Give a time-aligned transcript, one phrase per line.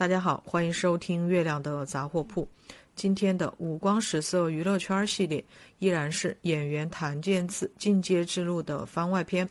[0.00, 2.48] 大家好，欢迎收听月亮的杂货铺。
[2.96, 5.44] 今天的五光十色娱乐圈系列
[5.78, 9.46] 依然是演员谭健次进阶之路的番外篇。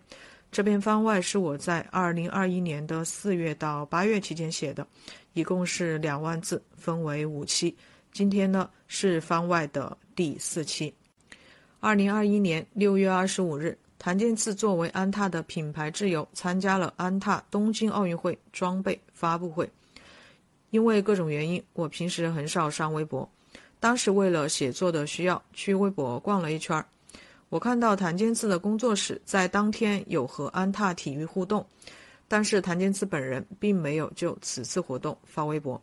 [0.51, 4.87] 这篇番外是我在二零二一年的四月到八月期间写的，
[5.33, 7.77] 一共是两万字，分为五期。
[8.11, 10.91] 今天呢是番外的第四期。
[11.79, 19.69] 二零二一年六月二十五日，谭健次作为安踏的品牌挚友，参加了安踏东京奥运会装备发布会。
[20.71, 23.29] 因为各种原因，我平时很少上微博。
[23.79, 26.85] 当时为了写作的需要，去微博逛了一圈儿。
[27.49, 31.65] 我看到谭健次的工作室在当天有和安踏体育互动，
[32.27, 35.81] 但是谭健次本人并没有就此次活动发微博。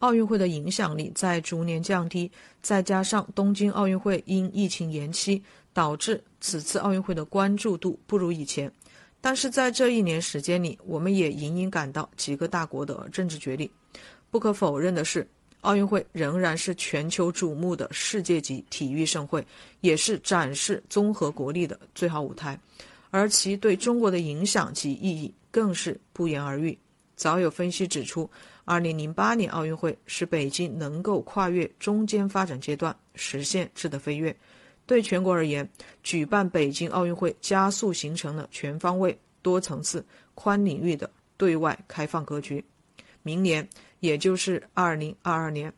[0.00, 2.30] 奥运会的影响力在逐年降低，
[2.62, 5.42] 再加上东京奥运会因疫情延期，
[5.74, 8.72] 导致此次奥运会的关注度不如以前。
[9.20, 13.70] 但是在这一年时间里，我们也隐隐感到几个大国的政治角力。
[14.30, 15.26] 不可否认的是，
[15.60, 19.46] 奥运会仍然是全球瞩目的世界级体育盛会，
[19.80, 22.58] 也是展示综合国力的最好舞台，
[23.10, 26.78] 而其对中国的影响及意义更是不言而喻。
[27.14, 28.30] 早有分析指出
[28.64, 34.34] ，2008年奥运会使北京能够跨越中间发展阶段，实现质的飞跃。
[34.90, 35.70] 对全国而言，
[36.02, 42.64] 举办北京奥运会加速形成了全方位、多层次、宽领域的对外开放格局。
[43.22, 43.68] 明年，
[44.00, 45.72] 也就是二零二二年，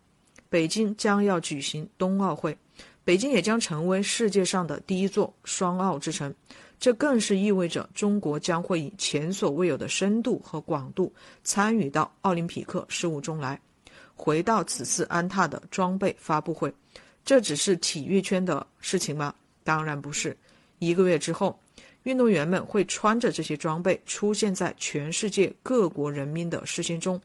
[0.49, 2.57] 北京将要举行冬奥会，
[3.05, 6.35] 北京也将成为世界上的第一座双奥之城。
[6.81, 11.13] 这更是意味着中国将会以前所未有的深度和广度
[11.45, 13.61] 参与到奥林匹克事务中来。
[14.15, 16.73] 回到此次安踏的装备发布会。
[17.25, 19.35] 这只是体育圈的事情吗？
[19.63, 20.37] 当然不是。
[20.81, 21.57] 一个月之后，
[22.03, 27.21] 运动员们会穿着这些装备出现在全世界各国人民的视线中，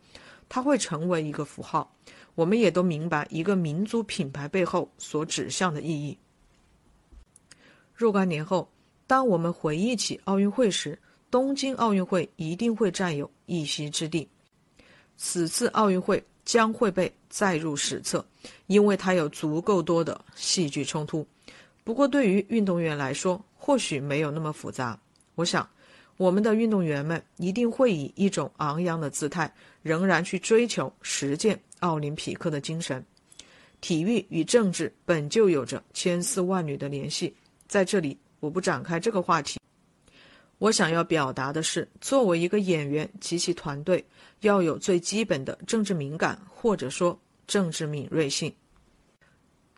[0.47, 1.91] 它会成为一个符号。
[2.35, 6.15] 我们也都明白一个民族品牌背后所指向的意义。
[7.95, 8.69] 若干年后，
[9.07, 10.99] 当我们回忆起奥运会时，
[11.31, 14.29] 东京奥运会一定会占有一席之地。
[15.17, 16.23] 此次奥运会。
[16.47, 18.25] 将会被载入史册，
[18.67, 21.27] 因为它有足够多的戏剧冲突。
[21.83, 24.97] 不过，对于运动员来说，或许没有那么复杂。
[25.35, 25.69] 我想，
[26.15, 29.53] 我们的运动员们一定会以一种昂扬的姿态，
[29.83, 33.03] 仍然去追求实践奥林匹克的精神。
[33.81, 37.35] 体育与政治本就有着千丝万缕的联系，
[37.67, 39.59] 在这里我不展开这个话题。
[40.59, 44.03] 我想要表达的是，作为一个演员及其团队，
[44.41, 48.51] 要有最基本的政治敏感，或者说政治敏锐性。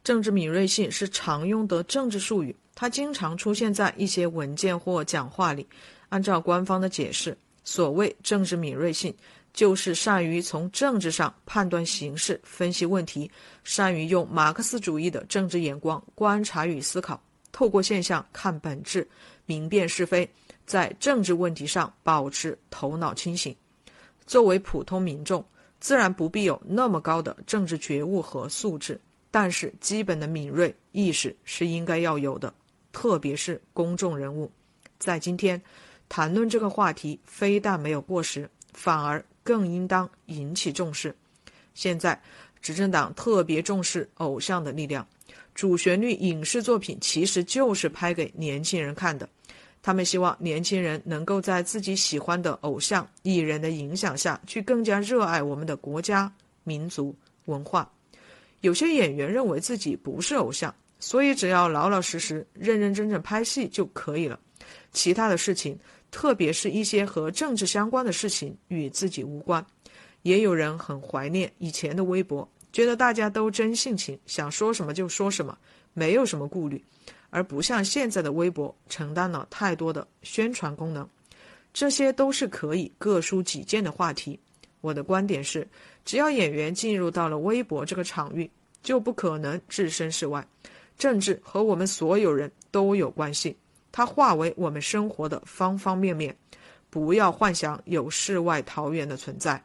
[0.04, 5.68] 政治敏锐性是常用的政治术语，它经常出现在一些文件或讲话里。
[6.08, 9.14] 按照官方的解释，所谓政治敏锐性，
[9.54, 13.30] 就是善于从政治上判断形势、分析问题，
[13.66, 19.06] 善于用马克思主义的政治眼光观察与思考，透过现象看本质，
[19.46, 20.28] 明辨是非。
[20.70, 23.56] 在政治问题上保持头脑清醒，
[24.28, 25.44] 作为普通民众，
[25.80, 32.54] 自然不必有那么高的政治觉悟和素质，但是基本的敏锐意识是应该要有的，
[32.92, 34.52] 特别是公众人物，
[35.00, 35.60] 在今天
[36.08, 41.16] 谈论这个话题，非但没有过时，反而更应当引起重视。
[41.74, 42.22] 现在
[42.62, 45.08] 执政党特别重视偶像的力量，
[45.56, 49.28] 主旋律影视作品其实就是拍给年轻人看的。
[49.82, 56.32] 他们希望年轻人能够在自己喜欢的偶像艺人的影响下去更加热爱我们的国家、
[56.64, 57.90] 民族文化。
[58.62, 64.38] 有些演员认为自己不是偶像，所以只要老老实实、认认真真拍戏就可以了，
[64.92, 65.80] 其他的事情，
[66.12, 69.66] 特别是一些和政治相关的事情，与自己无关。
[70.24, 75.58] 也有人很怀念以前的微博，觉得大家都真性情，想说什么就说什么，
[75.94, 76.84] 没有什么顾虑。
[77.30, 81.08] 而不像现在的微博承担了太多的宣传功能，
[81.74, 84.40] 这些都是可以各抒己见的话题。
[84.82, 85.68] 我的观点是，
[86.06, 88.50] 只要演员进入到了微博这个场域，
[88.82, 90.48] 就不可能置身事外。
[90.98, 93.56] 政治和我们所有人都有关系，
[93.92, 96.36] 它化为我们生活的方方面面。
[96.90, 99.64] 不要幻想有世外桃源的存在。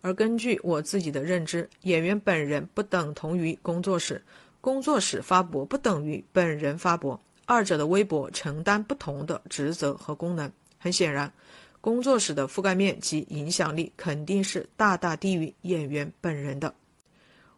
[0.00, 4.20] 而根据我自己的认知，演员本人不等同于工作室。
[4.62, 10.48] 工作室发博不等于本人发博，二者的微博承担不同的职责和功能。
[10.78, 11.32] 很显然，
[11.80, 16.72] 工作室的覆盖面及影响力肯定是大大低于演员本人的。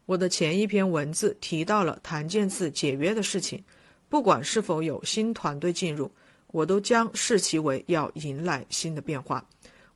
[0.07, 3.63] 我的前一篇文字提到了谭健次解约的事情，
[4.09, 6.11] 不管是否有新团队进入，
[6.47, 9.47] 我都将视其为要迎来新的变化。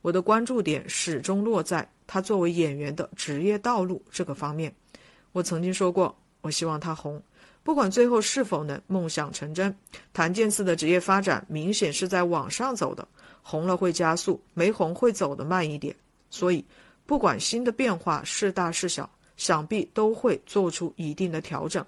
[0.03, 4.71] 我的关注点始终落在他作为演员的职业道路这个方面。
[5.31, 7.21] 我曾经说过，我希望他红，
[7.63, 9.75] 不管最后是否能梦想成真。
[10.13, 13.07] 谭健次的职业发展明显是在往上走的，
[13.41, 15.95] 红了会加速，没红会走得慢一点。
[16.29, 16.63] 所以，
[17.05, 21.85] 不管新的变化是大是小，想必都会做出一定的调整。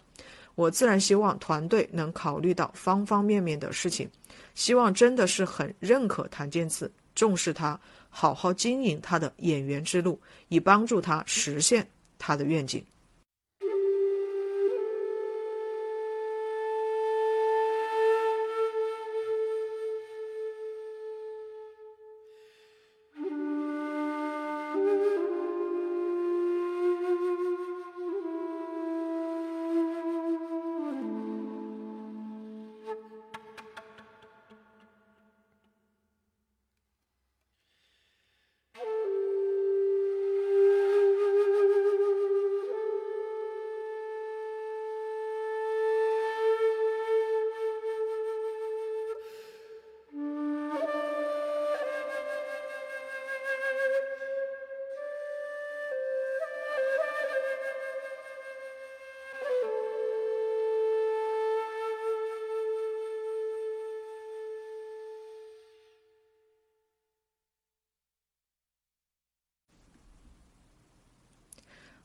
[0.56, 4.10] 我自然希望团队能考虑到方方面面的事情，
[4.54, 10.20] 希望真的是很认可谭健次，重视他，好好经营他的演员之路，
[10.50, 11.88] 以帮助他实现
[12.20, 12.84] 他的愿景。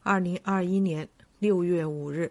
[0.07, 1.07] 二零二一年
[1.41, 2.31] 六月五日，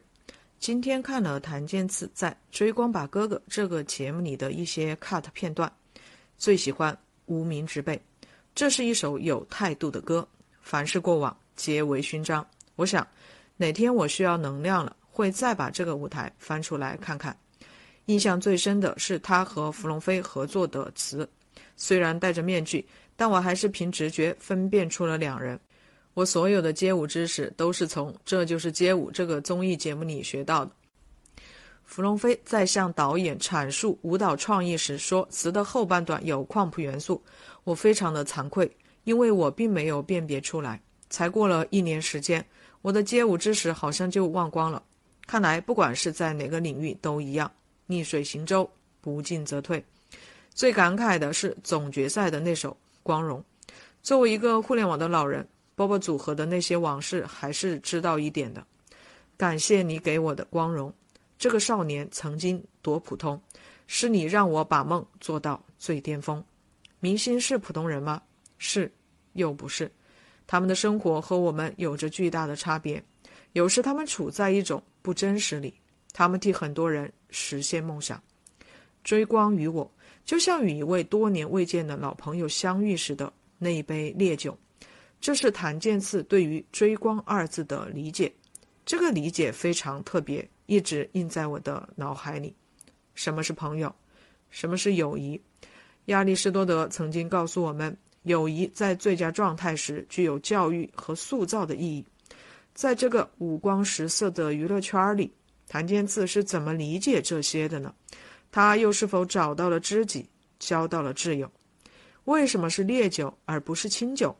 [0.60, 5.69] 今天看了谭健次在《追光吧哥哥》这个节目里的一些 cut 片段，
[6.38, 6.94] 最喜欢
[7.25, 7.98] 《无名之辈》。
[8.56, 10.25] 这是一首有态度的歌，
[10.62, 12.48] 凡是过往皆为勋章。
[12.77, 13.06] 我想，
[13.57, 17.38] 哪天我需要能量了，会再把这个舞台翻出来看看。
[18.06, 21.30] 印象最深的是他和芙蓉飞合作的词，
[21.75, 22.88] 虽然戴着面具，
[23.18, 25.60] 但我还是凭直觉分辨出了两人。
[26.15, 30.71] 我所有的街舞知识都是从《这就是街舞》这个综艺节目里学到的。
[31.83, 37.21] 芙蓉飞在向导演阐述舞蹈创意时说，词的后半段有矿普元素，
[37.65, 38.71] 我非常的惭愧，
[39.03, 40.81] 因为我并没有辨别出来。
[41.09, 42.44] 才过了一年时间，
[42.81, 44.81] 我的街舞知识好像就忘光了。
[45.27, 47.51] 看来不管是在哪个领域都一样，
[47.88, 48.69] 逆水行舟，
[49.01, 49.83] 不进则退。
[50.53, 52.71] 最感慨的是总决赛的那首
[53.03, 53.44] 《光荣》，
[54.01, 55.45] 作为一个互联网的老人。
[55.75, 58.66] 波波组合的那些往事还是知道一点的。
[59.38, 60.94] 感谢你给我的光荣，
[61.38, 63.39] 这个少年曾经多普通，
[63.86, 66.44] 是你让我把梦做到最巅峰。
[67.01, 68.22] 明星是普通人吗？
[68.57, 68.92] 是，
[69.33, 69.92] 又不是。
[70.48, 73.04] 他们的生活和我们有着巨大的差别。
[73.51, 75.74] 有时他们处在一种不真实里，
[76.13, 78.22] 他们替很多人实现梦想。
[79.04, 79.89] 追光于我，
[80.24, 84.57] 就像与一位多年未见的老朋友相遇时的那一杯烈酒。
[85.25, 88.31] 这是谭健次对于“追光”二字的理解，
[88.86, 92.56] 这个理解非常特别，一直印在我的脑海里。
[93.16, 93.92] 什么是朋友？
[94.51, 95.42] 什么是友谊？
[96.06, 102.06] 亚里士多德曾经告诉我们，友谊在最佳状态时具有教育和塑造的意义。
[102.75, 105.33] 在这个五光十色的娱乐圈里，
[105.68, 107.92] 谭健次是怎么理解这些的呢？
[108.51, 110.30] 他又是否找到了知己，
[110.60, 111.51] 交到了挚友？
[112.25, 114.38] 为什么是烈酒而不是清酒？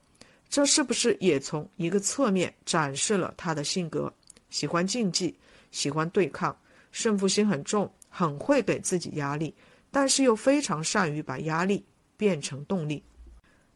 [0.56, 4.14] 这是不是也从一个侧面展示了他的性格？
[4.50, 5.38] 喜欢竞技，
[5.70, 6.58] 喜欢对抗，
[6.94, 9.54] 胜负心很重，很会给自己压力，
[9.92, 11.84] 但是又非常善于把压力
[12.16, 13.04] 变成动力。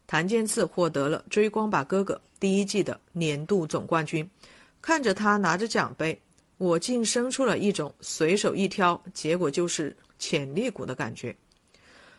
[0.08, 4.26] 谭健次获得了《追光吧哥哥》第一季的年度总冠军，
[4.82, 6.18] 看着他拿着奖杯，
[6.58, 11.36] 我竟生出了一种随手一挑，结果就是潜力股的感觉。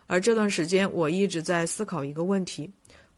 [0.06, 2.70] 而这段时间，我一直在思考一个问题。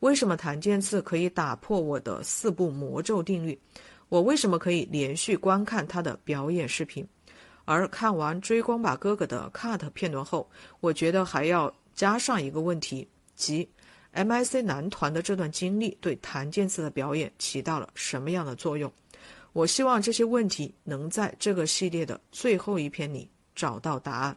[0.02, 3.56] 为什么谭健次可以打破我的四步魔咒定律？
[4.08, 7.06] 我为什么可以连续观看他的表演视频？
[7.64, 13.06] 而看完《追光吧哥哥》的 cut 片段后，我觉得还要加上一个问题，
[13.36, 13.68] 即
[14.12, 18.92] MIC 男团的这段经历对谭健次的表演起到了什么样的作用？
[19.52, 24.36] 我希望这些问题能在这个系列的最后一篇里找到答案。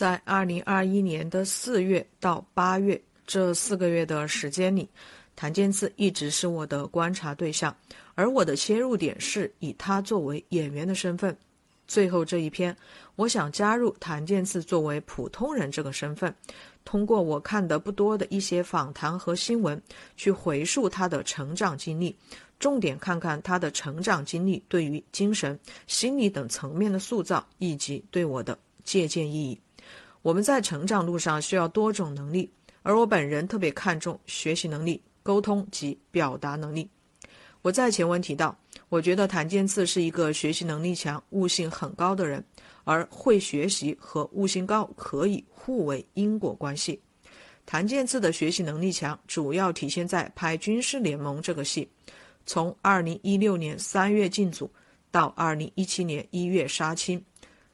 [0.00, 4.88] 在二零二一年的四月到八月这四个月的时间里，
[5.36, 7.76] 谭健次一直是我的观察对象，
[8.14, 11.36] 而我的切入点是以他作为演员的身份。
[11.86, 12.74] 最后这一篇，
[13.14, 16.34] 我想加入谭健次作为普通人这个身份，
[16.82, 19.78] 通过我看的不多的一些访谈和新闻，
[20.16, 22.16] 去回溯他的成长经历，
[22.58, 29.60] 重点看看他的成长经历对于精神、心理等层面的塑造，以及对我的借鉴意义。
[30.22, 32.50] 我们在成长路上需要多种能力，
[32.82, 36.88] 而我本人特别看重学习能力、沟通及表达能力。
[37.62, 38.56] 我在前文提到，
[38.88, 42.44] 我觉得谭健次是一个学习能力强、悟性很高的人，
[42.84, 47.00] 而会学习和悟性高可以互为因果关系。
[47.64, 51.88] 谭健次的学习能力强，主要体现在拍《军事联盟》这个戏，
[52.44, 54.70] 从2016年3月进组
[55.10, 57.22] 到2017年1月杀青。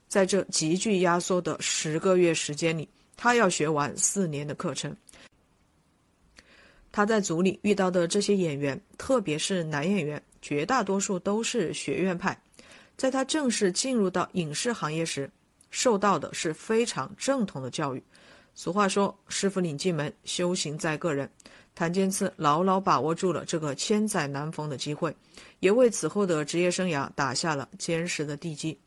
[0.08, 4.96] 在这极具压缩的十个月时间里，他要学完四年的课程。
[6.92, 12.40] 他在组里遇到的这些演员，特别是男演员，绝大多数都是学院派。
[12.96, 15.30] 在他正式进入到影视行业时，
[15.70, 18.02] 受到的是非常正统的教育。
[18.54, 21.30] 俗话说：“师傅领进门，修行在个人。”
[21.75, 25.14] 谭健次牢牢把握住了这个千载难逢的机会，
[25.60, 28.78] 也为此后的职业生涯打下了坚实的地基。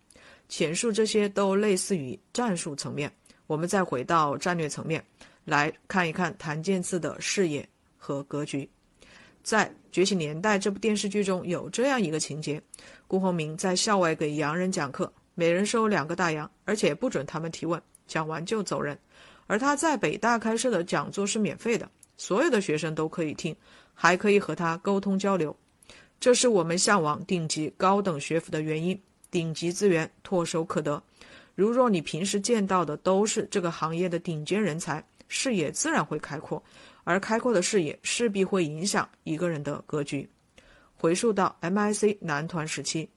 [0.50, 3.10] 前述这些都类似于战术层面，
[3.48, 5.02] 我们再回到战略层面
[5.46, 7.66] 来看一看谭健次的视野
[7.98, 8.68] 和格局。
[9.42, 12.62] 在《觉醒年代》这部电视剧中有这样一个情节：
[13.08, 18.98] 顾鸿明在校外给洋人讲课，每人收两个大洋，而且不准他们提问，讲完就走人。
[19.48, 23.56] 而他在北大开设的讲座是免费的，所有的学生都可以听，
[23.94, 25.56] 还可以和他沟通交流。
[26.20, 29.00] 这是我们向往顶级高等学府的原因。
[29.32, 31.02] 顶级资源唾手可得，
[31.56, 36.62] 如若你平时见到的都是这个行业的顶尖人才，视野自然会开阔，
[37.04, 40.28] 而开阔的视野势必会影响一个人的格局。
[40.96, 43.08] 回溯到 MIC 男团时期，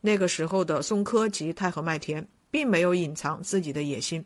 [0.00, 4.24] 那个时候的宋柯及太和麦田并没有隐藏自己的野心。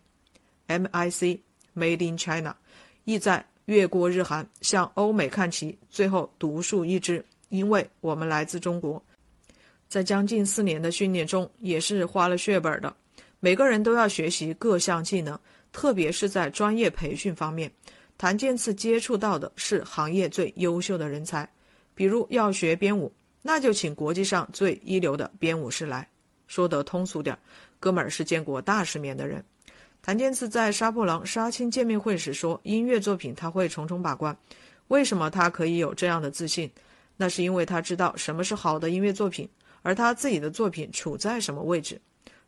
[0.66, 1.40] MIC
[1.76, 2.56] Made in China，
[3.04, 9.02] 意在越过日韩向欧美看齐，最后独树一帜，因为我们来自中国。
[9.88, 12.94] 在将近四年的训练中，也是花了血本的。
[13.40, 15.38] 每个人都要学习各项技能，
[15.72, 17.70] 特别是在专业培训方面。
[18.18, 21.48] 谭健次接触到的是行业最优秀的人才，
[21.94, 26.06] 比如要学编舞，那就请国际上最一流的编舞师来。
[26.48, 27.38] 说得通俗点，
[27.78, 29.44] 哥们儿是见过大世面的人。
[30.02, 34.36] 谭健次在杀破狼杀青见面会时说：“音乐作品他会重重把关。”
[34.88, 36.70] 为什么他可以有这样的自信？
[37.16, 39.48] 那是因为他知道什么是好的音乐作品。
[39.82, 42.00] 而他自己的作品处在什么位置？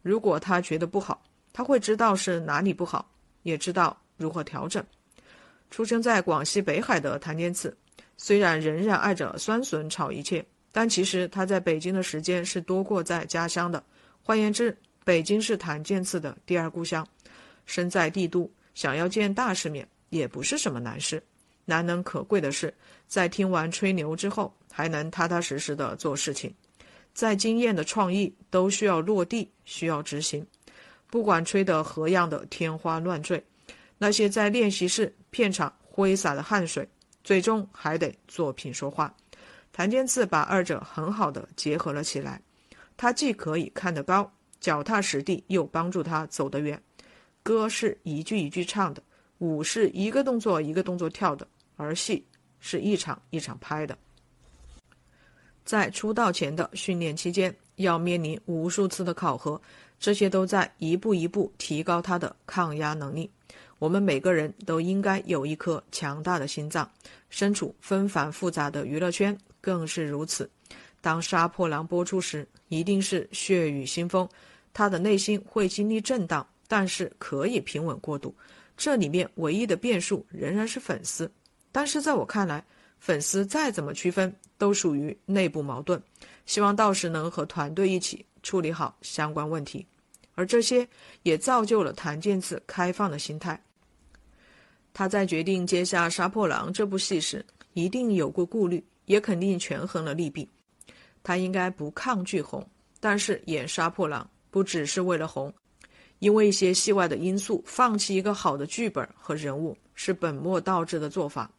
[0.03, 1.23] 如果他觉得不好，
[1.53, 3.11] 他会知道是哪里不好，
[3.43, 4.85] 也知道如何调整。
[5.71, 7.77] 出生在广西北海的谭健次，
[8.17, 13.83] 虽然仍然爱着酸笋炒一切，但其实他在北京的时间是多过在家乡的。
[14.23, 17.07] 换言之，北京是谭健次的第二故乡。
[17.67, 21.23] 身在帝都，想要见大世面也不是什么难事。
[21.65, 22.75] 难能可贵的是，
[23.07, 26.53] 在听完吹牛之后，还能踏踏实实的做事情。
[27.21, 30.47] 再惊艳的创意都需要落地，需要执行。
[31.09, 33.45] 不管吹得何样的天花乱坠，
[33.99, 36.89] 那些在练习室、片场挥洒的汗水，
[37.23, 39.15] 最终还得作品说话。
[39.71, 42.41] 谭健次把二者很好的结合了起来。
[42.97, 46.83] 他既可以看得高，脚踏实地，又帮助他走得远。
[47.43, 49.03] 歌是一句一句唱的，
[49.41, 51.47] 舞是一个动作一个动作跳的，
[51.77, 52.25] 而戏
[52.61, 53.99] 是一场一场拍的。
[55.71, 59.63] 在出道前的训练期间，要面临无数次的考核，
[60.01, 63.31] 这些都在一步一步提高他的抗压能力。
[63.79, 66.91] 我们每个人都应该有一颗强大的心脏。
[67.29, 70.51] 身处纷繁复杂的娱乐圈更是如此。
[71.01, 74.29] 当《杀破狼》播出时，一定是血雨腥风，
[74.75, 78.35] 他的内心会经历震荡，但是可以平稳过渡。
[78.77, 81.31] 这里面唯一的变数仍然是粉丝，
[81.71, 82.65] 但是在我看来。
[82.99, 86.01] 粉丝再怎么区分，都属于内部矛盾。
[86.45, 89.87] 希望到时能和团队一起处理好相关问题，
[90.35, 90.87] 而这些
[91.23, 93.59] 也造就了谭健次开放的心态。
[94.93, 100.47] 他在决定接下《杀破狼》这部戏时，一定有过顾虑，也肯定权衡了利弊。
[101.23, 105.53] 他应该不抗拒红，但是演《杀破狼》不只是为了红，
[106.19, 111.51] 因为一些戏外的因素，放弃一个好的剧本和人物是本末倒置的做法。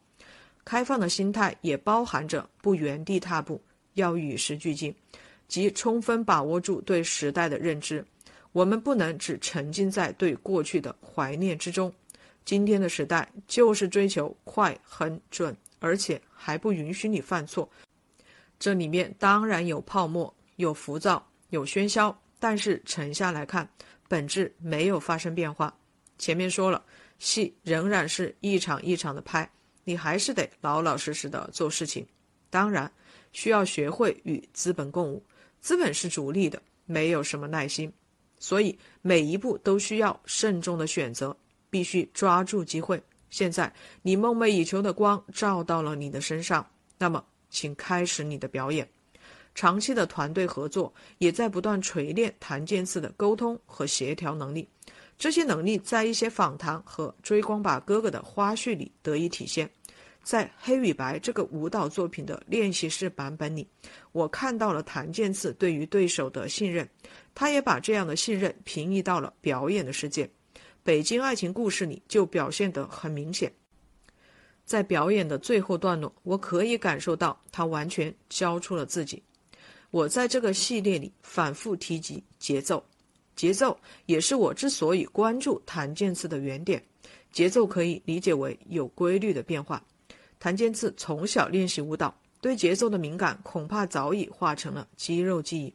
[0.64, 3.60] 开放的心态也包含着不原地踏步，
[3.94, 4.94] 要与时俱进，
[5.48, 8.04] 即充分把握住对时代的认知。
[8.52, 11.92] 我们不能只沉浸在对过去的怀念之中。
[12.44, 17.68] 今天的时代就是追求快、很准，而且还不允许你犯错。
[18.58, 23.68] 这里面当然有泡沫、有浮躁、有喧嚣，但是沉下来看，
[24.08, 25.74] 本质没有发生变化。
[26.18, 26.84] 前面说了，
[27.18, 29.48] 戏仍然是一场一场的拍，
[29.84, 32.06] 你还是得老老实实的做事情。
[32.50, 32.90] 当然，
[33.32, 35.22] 需要学会与资本共舞。
[35.60, 37.92] 资本是逐利的，没有什么耐心，
[38.38, 41.36] 所以每一步都需要慎重的选择。
[41.70, 43.02] 必须抓住机会。
[43.30, 43.72] 现在
[44.02, 46.66] 你梦寐以求的光照到了你的身上，
[46.98, 48.86] 那么请开始你的表演。
[49.54, 54.68] 长期的团队合作也在不断锤炼谭健次的沟通和协调能力。
[55.22, 59.70] 这些能力在一些访谈和《追光吧哥哥》的花絮里得以体现。
[60.24, 63.64] 在《黑与白》这个舞蹈作品的练习室版本里，
[64.10, 66.88] 我看到了谭健次对于对手的信任，
[67.36, 70.28] 他也把这样的信任平移到了表演的世界。
[70.82, 73.52] 北京爱情故事里就表现得很明显，
[74.64, 79.22] 在表演的最后段落，我可以感受到他完全交出了自己。
[79.92, 82.84] 我在这个系列里反复提及节奏，
[83.34, 86.82] 节奏也是我之所以关注谭健次的原点。
[87.30, 89.82] 节奏可以理解为有规律的变化。
[90.38, 95.74] 谭健次从小练习舞蹈，对节奏的敏感恐怕早已化成了肌肉记忆，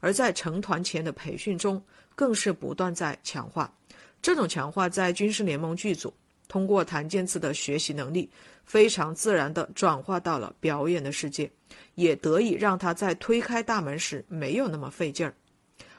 [0.00, 1.80] 而在成团前的培训中，
[2.14, 3.72] 更是不断在强化。
[4.20, 6.12] 这种强化在军事联盟剧组，
[6.48, 8.28] 通过谭健次的学习能力，
[8.64, 11.48] 非常自然地转化到了表演的世界，
[11.94, 15.32] 也得以让他在推开大门时没有那么费劲儿。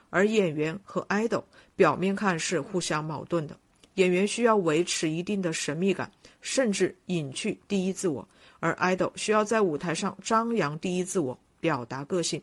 [0.10, 1.44] 而演员和 idol
[1.76, 3.58] 表面看是互相矛盾的，
[3.96, 6.12] 演员需要维持一定的神秘感，
[6.42, 8.28] 甚至隐去第一自我，
[8.60, 12.42] 而 idol 需要在舞台上张扬第一自我，表达个性。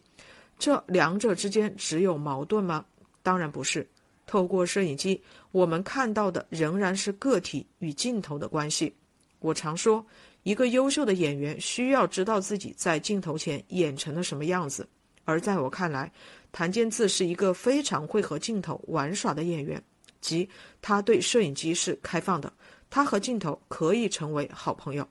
[0.58, 2.84] 这两者之间只有矛盾吗？
[3.22, 3.86] 当然不是。
[4.26, 8.94] 透过摄影机，我们看到的仍然是个体与镜头的关系。
[9.40, 10.04] 我常说，
[10.44, 14.88] 一个优秀的演员需要知道自己在镜头前演成了什么样子。
[15.24, 16.10] 而在我看来，
[16.54, 19.82] 谭健次是一个非常会和镜头玩耍的演员，
[20.20, 20.48] 即
[20.80, 22.50] 他对摄影机是开放的，
[22.88, 25.04] 他和镜头可以成为好朋友。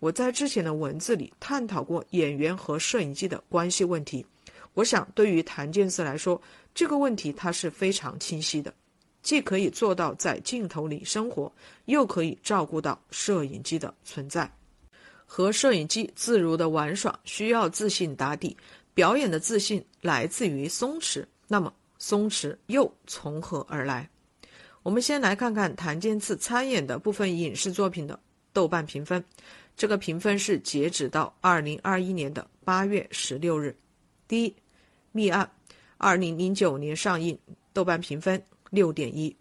[0.00, 4.26] 我在之前的文字里探讨过演员和摄影机的关系问题。
[4.74, 6.42] 我想，对于谭健次来说，
[6.74, 8.74] 这个问题他是非常清晰的，
[9.22, 11.52] 既可以做到在镜头里生活，
[11.84, 14.52] 又可以照顾到摄影机的存在。
[15.32, 18.56] 和摄影机自如的玩耍需要自信打底，
[19.00, 21.24] 表演的自信来自于松弛。
[21.48, 24.06] 那么松弛又从何而来？
[24.82, 28.20] 我们先来看看谭健次参演的部分影视作品的
[28.52, 29.24] 豆瓣评分。
[29.74, 33.74] 这个评分是截止到二零二一年的八月十六日。
[34.28, 34.50] 第一，
[35.12, 35.50] 《密案》。
[35.96, 37.38] 二零零九年上映，
[37.72, 39.34] 豆瓣评分六点一。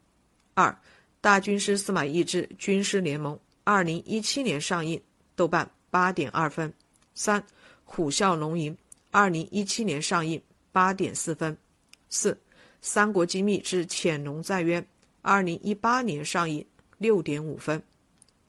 [0.53, 0.73] 二，
[1.19, 5.01] 大军师司马懿之军师联盟，二零一七年上映，
[5.35, 6.73] 豆瓣八点二分。
[7.13, 7.43] 三，
[7.83, 8.73] 虎啸龙吟，
[9.11, 10.41] 二零一七年上映，
[10.71, 11.57] 八点四分。
[12.09, 12.39] 四，
[12.81, 14.85] 三国机密之潜龙在渊，
[15.21, 16.65] 二零一八年上映，
[16.97, 17.81] 六点五分。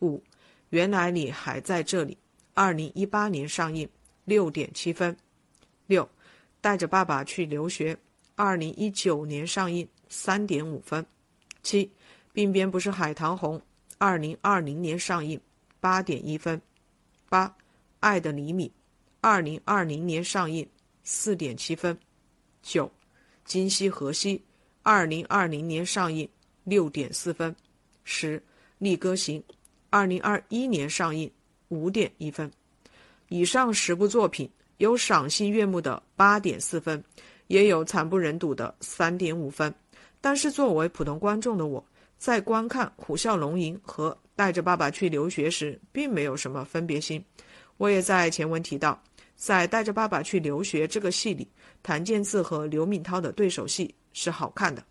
[0.01, 0.23] 五，
[0.71, 2.17] 原来你还在这里，
[2.55, 3.89] 二零一八年上映，
[4.25, 5.17] 六点七分。
[5.87, 6.09] 六。
[6.63, 7.97] 带着爸爸去留学，
[8.35, 11.07] 二零一九年上映，三点五分。
[11.63, 11.91] 七，
[12.35, 13.59] 鬓边不是海棠红，
[13.97, 15.41] 二零二零年上映，
[15.81, 16.61] 八点一分。
[17.31, 17.57] 八，
[18.01, 18.71] 爱的厘米，
[19.21, 20.67] 二零二零年上映，
[21.05, 21.97] 四点七分。
[22.63, 22.91] 九，
[23.45, 24.43] 今夕何夕，
[24.83, 26.29] 二零二零年上映，
[26.65, 27.55] 六点四分。
[28.05, 28.43] 十，
[28.79, 29.43] 力歌行，
[29.91, 31.31] 二零二一年上映，
[31.69, 32.51] 五点一分。
[33.29, 34.51] 以上十部作品。
[34.79, 37.05] 有赏心悦目的八点四分，
[37.49, 39.75] 也有惨不忍睹的三点五分。
[40.23, 41.85] 但是作为普通观众的我，
[42.17, 47.23] 在观看《虎啸龙吟》和《带着爸爸去留学》时，并没有什么分别心。
[47.77, 48.99] 我也在前文提到，
[49.41, 51.49] 在《带着爸爸去留学》这个戏里，
[51.83, 54.85] 谭健次和刘敏涛的对手戏是好看的。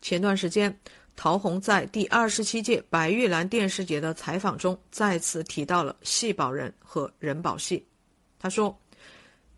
[0.00, 0.78] 前段时间，
[1.16, 7.84] 陶虹在第二十七届白玉兰电视节的采访中，再次提到了戏保人和人保戏。
[8.38, 8.78] 他说：“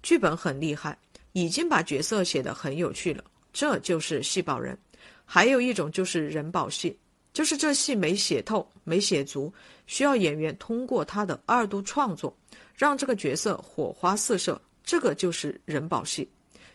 [0.02, 0.96] 剧本很厉害，
[1.32, 4.76] 已经把角色写得很有趣了，这就是戏保人。
[5.26, 6.98] 还有一种就是人保戏，
[7.34, 9.52] 就是这戏没写透、没写足，
[9.90, 12.32] 需要演员通过他的二度创作，
[12.76, 14.58] 让这个角色火花四射。
[14.84, 16.28] 这个就是人保戏。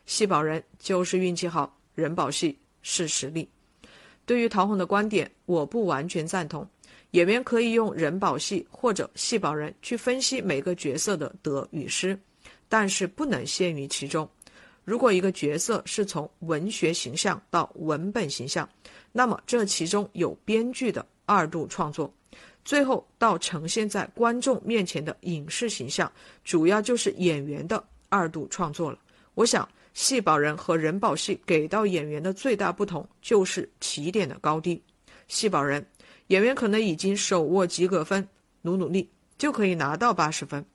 [0.05, 3.49] 戏保人就是运气好，人保戏是实力。
[4.25, 6.67] 对于陶虹的观点，我不完全赞同。”
[7.11, 12.19] 演员可以用人保戏或者戏保人去分析每个角色的得与失，
[12.67, 14.29] 但是不能陷于其中。
[14.83, 18.67] 如果一个角色是从文学形象到文本形象，
[19.13, 22.13] 那么这其中有编剧的二度创作，
[22.65, 26.11] 最后到呈现在观众面前的影视形象，
[26.43, 28.97] 主要就是演员的二度创作了。
[29.35, 34.81] 我想，戏宝人和人保戏给到演员的最大不同就是起点的高低。
[35.27, 35.85] 戏宝人
[36.27, 38.27] 演员可能已经手握及格分，
[38.63, 40.65] 努努力就可以拿到八十分，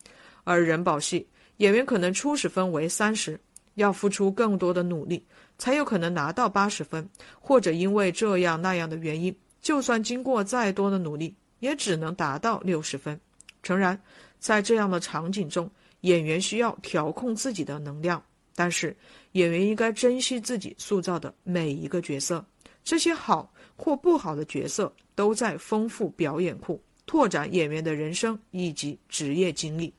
[0.44, 1.26] 而人保戏
[1.56, 3.38] 演员可能初始分为三十。
[3.74, 5.24] 要付出更多的努力，
[5.56, 7.08] 才有可能拿到八十分，
[7.40, 13.18] 或者因为这样那样的原因，就算经过再多的努力，也只能达到六十分。
[13.62, 14.00] 诚然，
[14.38, 15.70] 在这样的场景中，
[16.00, 18.22] 演员需要调控自己的能量，
[18.54, 18.96] 但是
[19.32, 22.44] 演员应该珍惜自己塑造的每一个角色，
[22.82, 29.92] 这些好或不好的角色都在丰富表演库，拓展演员的人生以及职业经历。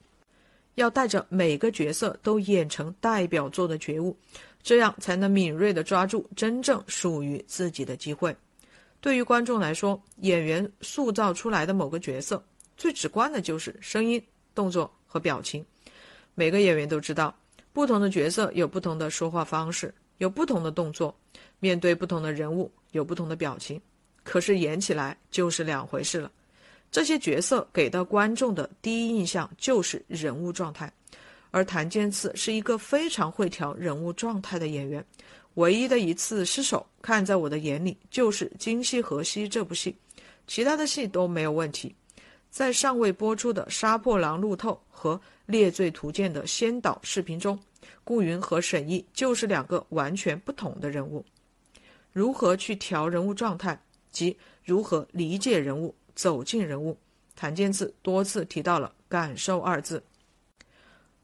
[0.76, 4.17] 要带着每个角色都演成代表作的觉悟，
[4.63, 8.36] 这样才能敏锐地抓住真正属于自己的机会。
[9.01, 12.41] 对于观众来说，演员塑造出来的某个角色，
[12.77, 15.65] 最直观的就是声音、动作和表情。
[16.35, 17.35] 每个演员都知道，
[17.73, 21.13] 不同的角色有不同的说话方式，有不同的动作，
[21.59, 23.81] 面对不同的人物有不同的表情。
[24.23, 26.31] 可是演起来就是两回事了。
[26.91, 30.91] 这些角色给到观众的第一印象就是人物状态，
[31.49, 35.03] 而谭健次是一个非常会调人物状态的演员。
[35.55, 39.95] 唯一的一次失手，看在我的眼里就是《今夕何夕》这部戏，
[40.47, 41.95] 其他的戏都没有问题。
[42.49, 47.59] 在尚未播出的《杀破狼路透》和《猎罪图鉴》的先导视频中，
[48.03, 51.23] 顾云和沈毅就是两个完全不同的人物。
[52.11, 55.95] 如何去调人物状态，及如何理解人物？
[56.13, 56.97] 走进人物，
[57.37, 60.03] 谭健次多次提到了“感受”二字。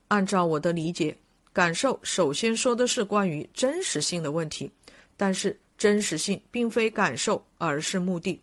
[0.07, 1.15] 按照我的理解，
[1.57, 4.71] 感受首先说的是关于真实性的问题，
[5.15, 8.39] 但是真实性并非感受，而是目的。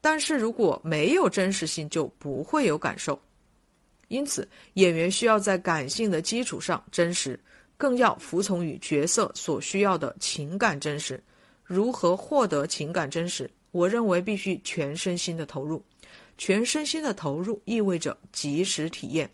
[0.00, 3.16] 但是如果没有真实性，就不会有感受。
[4.08, 7.38] 因此，演员需要在感性的基础上真实，
[7.76, 11.22] 更要服从于角色所需要的情感真实。
[11.62, 13.48] 如何获得情感真实？
[13.70, 15.80] 我认为必须全身心的投入，
[16.36, 19.30] 全身心的投入意味着及时体验，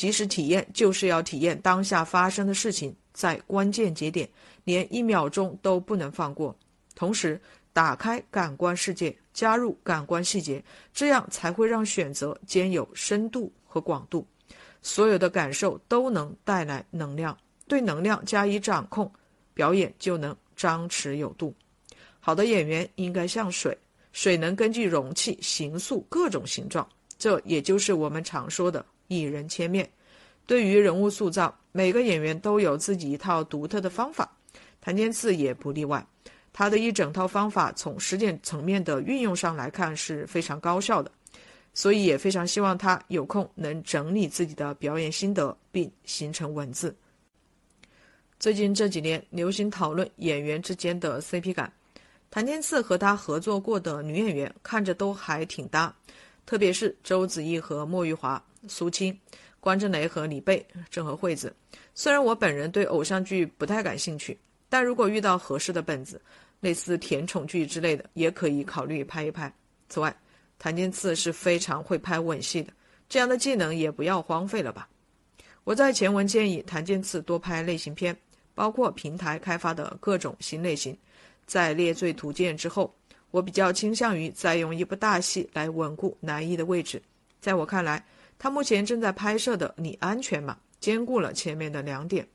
[0.00, 4.26] 及时体验就是要体验当下发生的事情，在关键节点
[4.64, 6.56] 连一秒钟都不能放过，
[6.94, 7.38] 同时
[7.74, 14.26] 打开感官世界，加入感官细节，这样才会让选择兼有深度和广度，
[14.80, 17.36] 所有的感受都能带来能量，
[17.68, 19.12] 对能量加以掌控，
[19.52, 21.54] 表演就能张弛有度。
[22.20, 23.76] 好的演员应该像水，
[24.12, 29.90] 水能根据容器形塑各种形状，这也就是我们常说的一人千面。
[30.46, 34.30] 对于人物塑造，每个演员都有自己一套独特的方法，
[34.80, 36.06] 谭健次也不例外。
[36.52, 41.10] 他的一整套方法从实践层面的运用上来看是非常高效的，
[41.74, 46.94] 所以也非常希望他有空能整理自己的表演心得，并形成文字。
[48.38, 51.72] 最近这几年流行讨论演员之间的 CP 感。
[52.32, 55.92] 谭健次和他合作过的女演员看着都还挺搭，
[56.46, 59.18] 特别是周子怡和莫玉华、苏青、
[59.58, 61.54] 关之琳和李贝、郑和惠子。
[61.94, 66.20] 虽然我本人对偶像剧不太感兴趣，但如果遇到合适的本子，
[66.60, 69.52] 类似甜宠剧之类的，也可以考虑拍一拍。
[69.88, 70.14] 此外，
[70.58, 72.72] 谭健次是非常会拍吻戏的，
[73.08, 74.88] 这样的技能也不要荒废了吧。
[75.64, 78.16] 我在前文建议谭健次多拍类型片，
[78.54, 80.96] 包括平台开发的各种新类型。
[81.46, 82.94] 在列罪图鉴之后，
[83.30, 87.02] 我比较倾向于再用一部大戏来稳固男一的位置。
[87.40, 88.04] 在我看来，
[88.42, 92.24] 他目前正在拍摄的《你安全吗》兼顾了前面的两点。《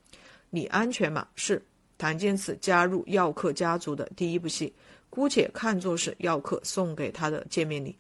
[0.51, 1.59] 你安全吗》是
[1.97, 4.71] 谭健次加入耀客家族的第一部戏，
[5.09, 7.97] 姑且看作是耀客送给他的见面礼。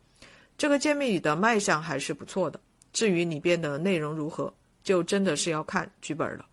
[0.55, 2.59] 这个见面礼的卖相还是不错的。
[2.93, 6.45] 至于里边的内容如何，就真的是要看剧本了。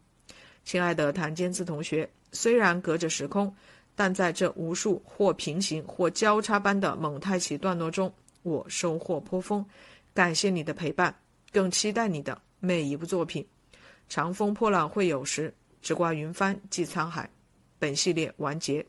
[0.65, 3.55] 亲爱的谭健次同学，虽然隔着时空。
[3.95, 8.11] 但在这无数或平行或交叉般的蒙太奇段落中，
[8.43, 9.63] 我收获颇丰。
[10.15, 11.15] 感谢你的陪伴，
[11.53, 13.47] 更期待你的每一部作品。
[14.09, 17.29] 长风破浪会有时，直挂云帆济沧海。
[17.79, 18.85] 本系列完结，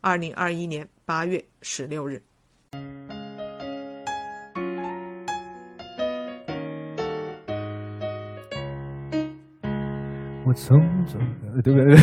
[0.00, 2.22] 二零二一年八月十六日。
[10.46, 11.20] 我从中
[11.62, 11.94] 对不对？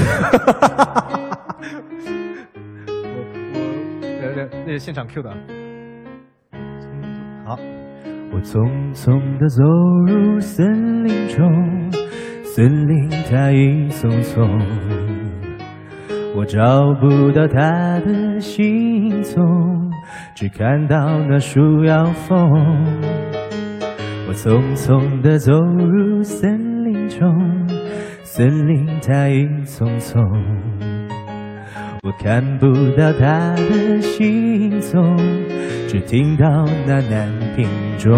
[3.01, 3.17] 我 我，
[4.21, 4.23] 呃
[4.65, 5.31] 那是现场 Q 的。
[7.43, 7.57] 好，
[8.35, 9.63] 我匆匆地走
[10.07, 11.89] 入森林中，
[12.43, 14.45] 森林它一丛丛，
[16.35, 19.41] 我找不到他的行踪，
[20.35, 22.51] 只看到那树摇风。
[24.27, 27.65] 我匆匆地走入森林中，
[28.21, 30.21] 森林它一丛丛。
[32.03, 32.67] 我看不
[32.97, 35.17] 到他的行踪，
[35.87, 36.45] 只听到
[36.85, 37.67] 那南屏
[37.97, 38.13] 钟。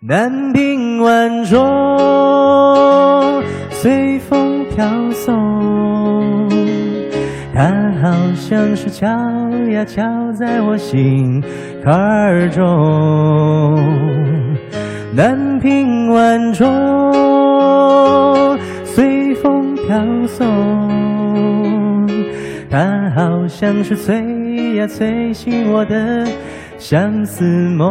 [0.00, 1.58] 南屏晚钟
[3.70, 6.48] 随风飘送，
[7.54, 7.70] 它
[8.02, 9.06] 好像是敲
[9.70, 10.02] 呀敲
[10.32, 11.40] 在我心
[11.84, 13.78] 坎中。
[15.14, 20.44] 南屏晚钟随风飘送，
[22.70, 26.24] 它好像是催呀催醒我的
[26.78, 27.44] 相思
[27.76, 27.88] 梦。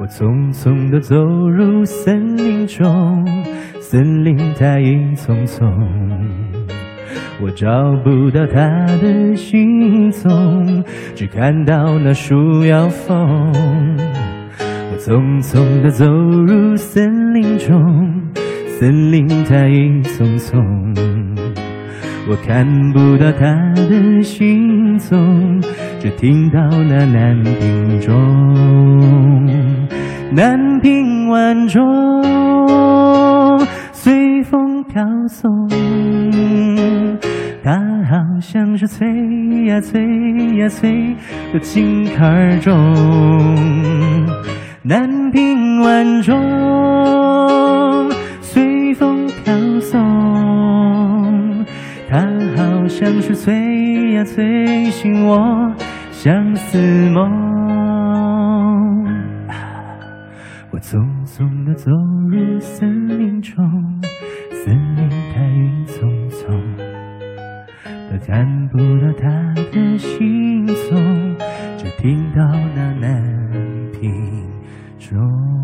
[0.00, 3.26] 我匆匆地走入森林中，
[3.78, 5.70] 森林它影匆匆，
[7.42, 7.68] 我找
[8.02, 10.82] 不到它的行踪，
[11.14, 13.52] 只看到那树摇风。
[14.58, 17.76] 我匆匆地走入森林中，
[18.80, 20.56] 森林它影匆匆，
[22.30, 25.60] 我看不到它的行踪，
[25.98, 28.14] 只听到那南屏钟。
[30.30, 31.82] 南屏晚钟
[33.90, 35.50] 随风飘送，
[37.64, 37.72] 它
[38.08, 39.08] 好像是催
[39.66, 40.00] 呀催
[40.56, 41.16] 呀催
[41.52, 42.72] 的心坎中。
[44.84, 46.38] 南屏晚钟
[53.00, 55.72] 像是催呀催醒我
[56.10, 56.76] 相思
[57.10, 57.30] 梦。
[60.72, 61.92] 我匆匆地走
[62.28, 63.64] 入森林中，
[64.50, 66.50] 森林它影匆匆，
[68.10, 71.36] 都看不到它的行踪，
[71.76, 73.22] 只听到那南
[73.92, 74.10] 屏
[74.98, 75.57] 钟。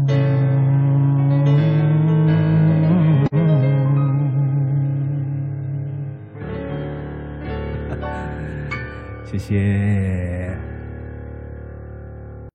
[9.34, 10.33] 谢谢。